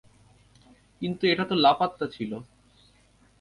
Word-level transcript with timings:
কিন্তু 1.01 1.23
এটা 1.27 1.43
তো 1.45 1.55
লাপাত্তা 1.55 2.05
ছিল! 2.07 2.31